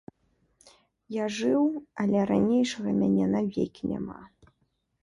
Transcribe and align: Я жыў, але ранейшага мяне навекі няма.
Я 1.15 1.25
жыў, 1.35 1.61
але 2.05 2.19
ранейшага 2.33 2.89
мяне 3.05 3.25
навекі 3.39 3.83
няма. 3.93 4.21